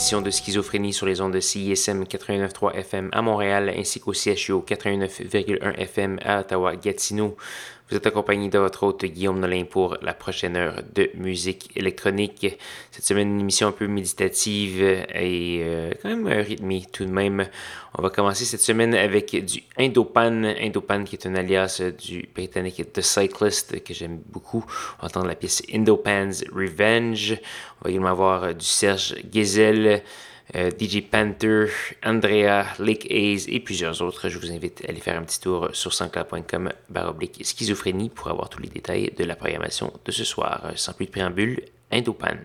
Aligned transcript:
De 0.00 0.30
Schizophrénie 0.30 0.94
sur 0.94 1.04
les 1.04 1.20
ondes 1.20 1.34
de 1.34 1.40
CISM 1.40 2.04
89.3 2.04 2.74
FM 2.74 3.10
à 3.12 3.20
Montréal 3.20 3.70
ainsi 3.76 4.00
qu'au 4.00 4.14
CHU 4.14 4.54
89.1 4.54 5.74
FM 5.76 6.18
à 6.24 6.40
Ottawa-Gatineau. 6.40 7.36
Vous 7.90 7.96
êtes 7.96 8.06
accompagné 8.06 8.48
de 8.48 8.56
votre 8.56 8.84
hôte 8.84 9.04
Guillaume 9.04 9.40
Nolin 9.40 9.64
pour 9.64 9.96
la 10.00 10.14
prochaine 10.14 10.54
heure 10.56 10.80
de 10.94 11.10
musique 11.14 11.72
électronique. 11.74 12.56
Cette 12.92 13.04
semaine, 13.04 13.30
une 13.30 13.40
émission 13.40 13.66
un 13.66 13.72
peu 13.72 13.88
méditative 13.88 14.80
et 14.80 15.62
euh, 15.64 15.90
quand 16.00 16.08
même 16.08 16.28
rythmée 16.28 16.84
tout 16.92 17.04
de 17.04 17.10
même. 17.10 17.48
On 17.98 18.02
va 18.02 18.10
commencer 18.10 18.44
cette 18.44 18.60
semaine 18.60 18.94
avec 18.94 19.44
du 19.44 19.64
Indopan. 19.76 20.44
Indopan 20.60 21.02
qui 21.02 21.16
est 21.16 21.26
un 21.26 21.34
alias 21.34 21.82
du 21.98 22.28
britannique 22.32 22.92
The 22.92 23.00
Cyclist 23.00 23.82
que 23.82 23.92
j'aime 23.92 24.20
beaucoup. 24.24 24.64
On 24.98 25.02
va 25.02 25.08
entendre 25.08 25.26
la 25.26 25.34
pièce 25.34 25.60
Indopan's 25.74 26.44
Revenge. 26.54 27.40
On 27.80 27.84
va 27.86 27.90
également 27.90 28.10
avoir 28.10 28.54
du 28.54 28.66
Serge 28.66 29.16
Gezel. 29.32 30.04
Euh, 30.56 30.70
DJ 30.70 31.02
Panther, 31.02 31.66
Andrea, 32.04 32.64
Lake 32.78 33.06
Hayes 33.10 33.44
et 33.48 33.60
plusieurs 33.60 34.02
autres. 34.02 34.28
Je 34.28 34.38
vous 34.38 34.50
invite 34.50 34.82
à 34.84 34.90
aller 34.90 35.00
faire 35.00 35.18
un 35.18 35.22
petit 35.22 35.40
tour 35.40 35.68
sur 35.72 35.92
sanscloud.com 35.92 36.72
baroblique 36.88 37.44
schizophrénie 37.44 38.08
pour 38.10 38.28
avoir 38.28 38.48
tous 38.48 38.60
les 38.60 38.68
détails 38.68 39.12
de 39.16 39.24
la 39.24 39.36
programmation 39.36 39.92
de 40.04 40.10
ce 40.10 40.24
soir. 40.24 40.72
Sans 40.74 40.92
plus 40.92 41.06
de 41.06 41.10
préambule, 41.10 41.62
Indopan. 41.92 42.36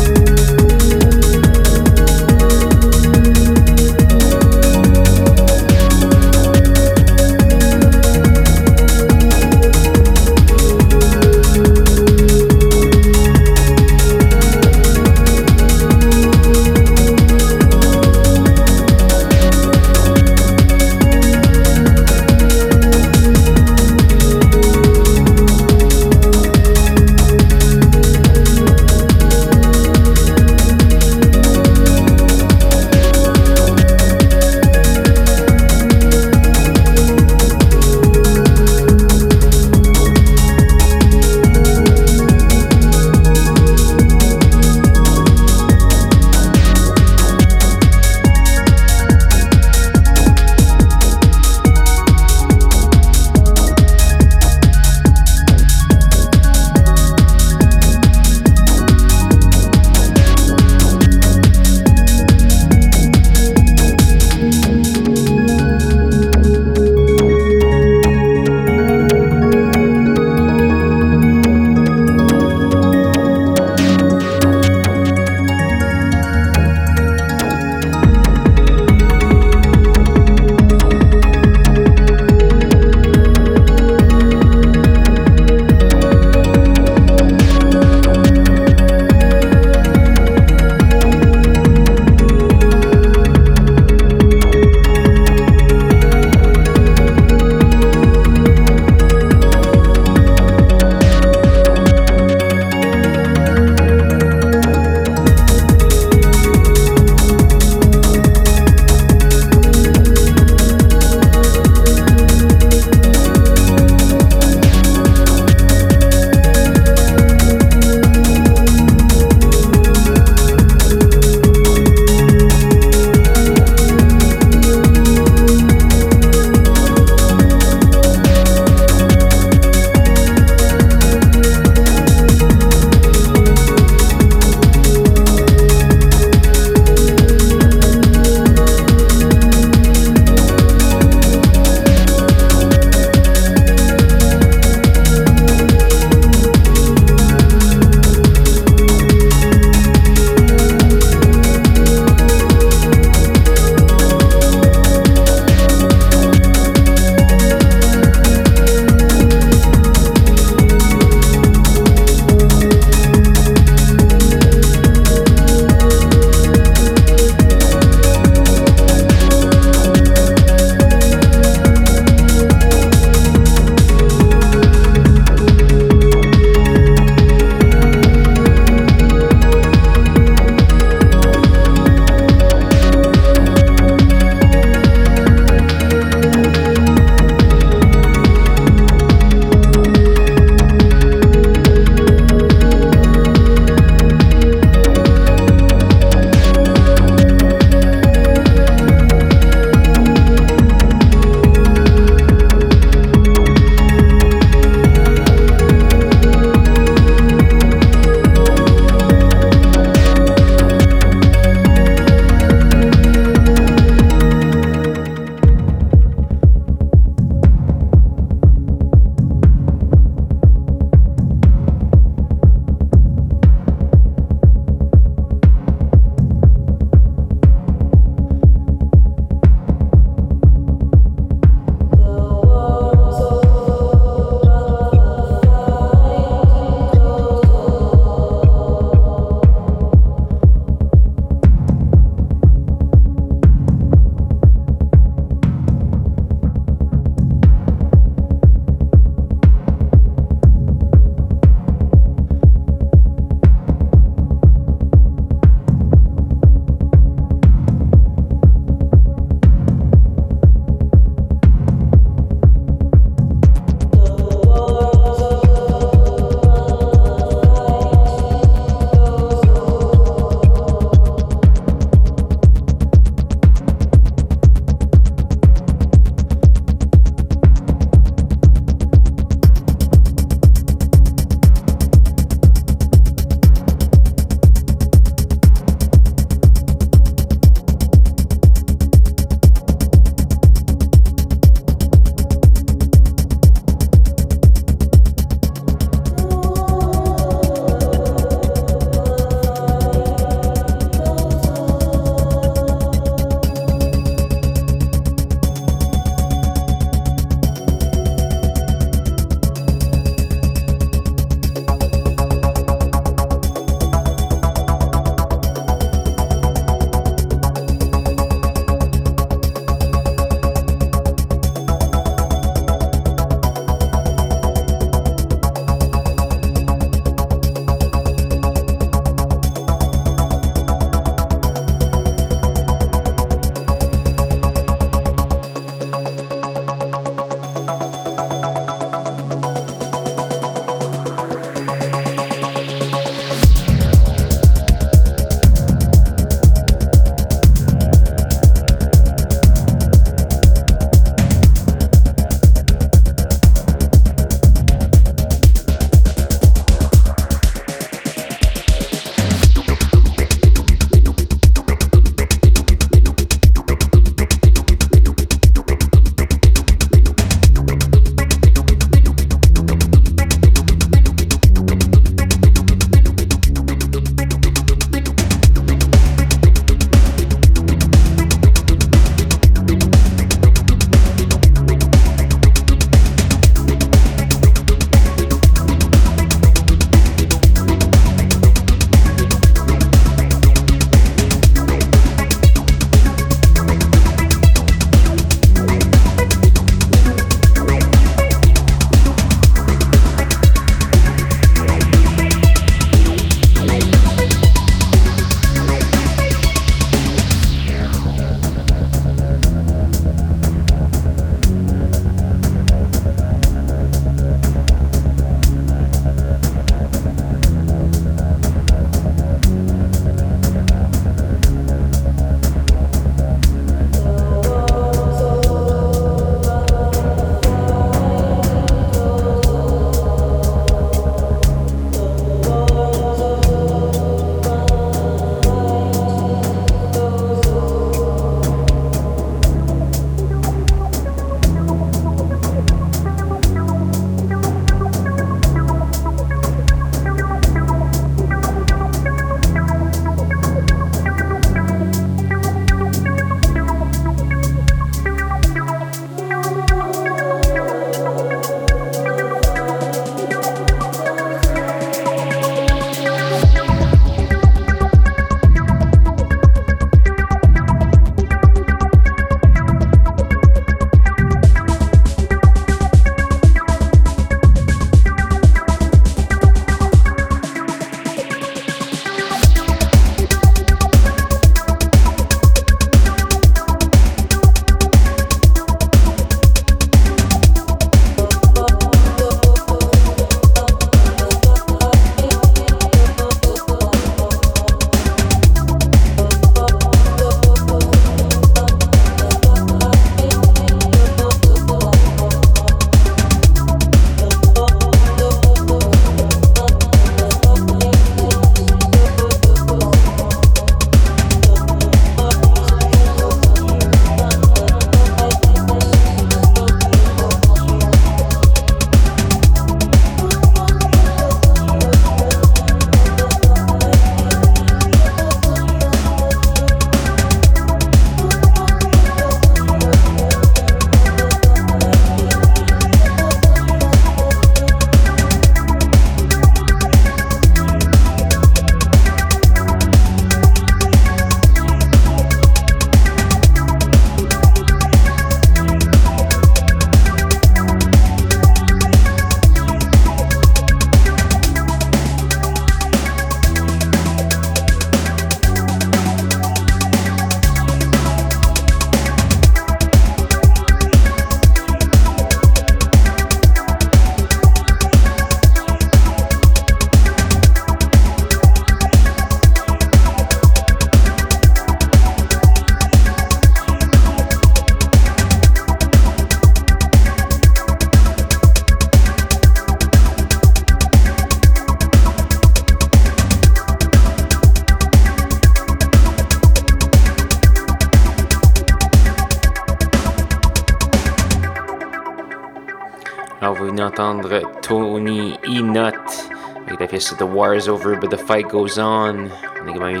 The 596.94 597.26
War 597.26 597.56
is 597.56 597.68
Over 597.68 597.96
but 597.96 598.10
the 598.10 598.16
Fight 598.16 598.48
Goes 598.48 598.78
On. 598.78 599.28
A 599.28 599.90
eu 599.90 600.00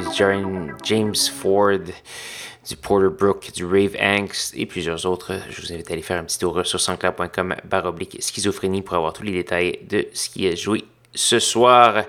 James 0.84 1.28
Ford, 1.28 1.80
du 2.68 2.76
Porter 2.76 3.08
Brook, 3.08 3.50
du 3.52 3.64
Rave 3.64 3.96
Angst 4.00 4.54
et 4.56 4.64
plusieurs 4.64 5.04
autres. 5.04 5.32
Je 5.50 5.60
vous 5.60 5.72
invite 5.72 5.90
à 5.90 5.94
aller 5.94 6.02
faire 6.02 6.20
un 6.20 6.24
petit 6.24 6.38
tour 6.38 6.64
sur 6.64 6.80
sansclair.com 6.80 7.56
baroblique 7.64 8.18
schizophrénie 8.22 8.82
pour 8.82 8.94
avoir 8.94 9.12
tous 9.12 9.24
les 9.24 9.32
détails 9.32 9.80
de 9.88 10.06
ce 10.12 10.28
qui 10.30 10.46
est 10.46 10.54
joué 10.54 10.84
ce 11.12 11.40
soir. 11.40 12.04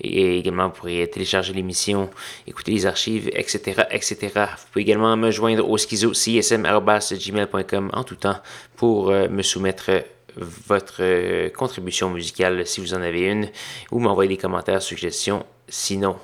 Et 0.00 0.38
également, 0.38 0.68
vous 0.68 0.74
pourrez 0.74 1.10
télécharger 1.10 1.52
l'émission, 1.52 2.08
écouter 2.46 2.70
les 2.70 2.86
archives, 2.86 3.28
etc., 3.32 3.82
etc. 3.90 4.18
Vous 4.34 4.66
pouvez 4.70 4.82
également 4.82 5.16
me 5.16 5.32
joindre 5.32 5.68
au 5.68 5.76
schizo 5.76 6.12
csm.gmail.com 6.12 7.90
en 7.92 8.04
tout 8.04 8.14
temps 8.14 8.38
pour 8.76 9.10
euh, 9.10 9.28
me 9.28 9.42
soumettre 9.42 9.90
votre 10.38 11.00
euh, 11.00 11.50
contribution 11.50 12.10
musicale 12.10 12.66
si 12.66 12.80
vous 12.80 12.94
en 12.94 13.02
avez 13.02 13.22
une 13.22 13.48
ou 13.90 13.98
m'envoyer 13.98 14.28
des 14.28 14.36
commentaires, 14.36 14.82
suggestions 14.82 15.44
sinon. 15.68 16.16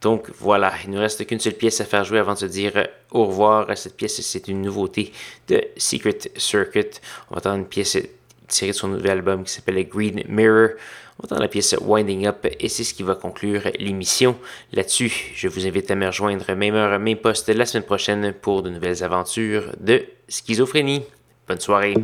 Donc 0.00 0.30
voilà, 0.38 0.72
il 0.84 0.90
ne 0.90 0.96
nous 0.96 1.00
reste 1.00 1.26
qu'une 1.26 1.40
seule 1.40 1.54
pièce 1.54 1.80
à 1.80 1.84
faire 1.84 2.04
jouer 2.04 2.18
avant 2.18 2.34
de 2.34 2.38
se 2.38 2.46
dire 2.46 2.88
au 3.10 3.26
revoir. 3.26 3.76
Cette 3.76 3.96
pièce, 3.96 4.20
c'est 4.20 4.48
une 4.48 4.62
nouveauté 4.62 5.12
de 5.48 5.62
Secret 5.76 6.18
Circuit. 6.36 7.00
On 7.30 7.34
va 7.34 7.38
entendre 7.38 7.56
une 7.56 7.66
pièce 7.66 7.98
tirée 8.46 8.72
de 8.72 8.76
son 8.76 8.88
nouvel 8.88 9.12
album 9.12 9.44
qui 9.44 9.52
s'appelle 9.52 9.88
Green 9.88 10.22
Mirror. 10.28 10.70
On 11.18 11.22
va 11.22 11.24
entendre 11.24 11.40
la 11.42 11.48
pièce 11.48 11.74
Winding 11.80 12.26
Up 12.26 12.46
et 12.60 12.68
c'est 12.68 12.84
ce 12.84 12.92
qui 12.92 13.02
va 13.02 13.14
conclure 13.14 13.62
l'émission. 13.78 14.36
Là-dessus, 14.72 15.32
je 15.34 15.48
vous 15.48 15.66
invite 15.66 15.90
à 15.90 15.94
me 15.94 16.06
rejoindre 16.06 16.52
même 16.54 16.74
heure, 16.74 16.98
même 16.98 17.16
poste 17.16 17.48
la 17.48 17.64
semaine 17.64 17.84
prochaine 17.84 18.34
pour 18.34 18.62
de 18.62 18.68
nouvelles 18.68 19.02
aventures 19.02 19.72
de 19.80 20.04
schizophrénie. 20.28 21.02
Bonne 21.48 21.60
soirée. 21.60 21.94